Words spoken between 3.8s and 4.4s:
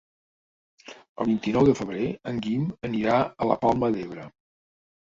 d'Ebre.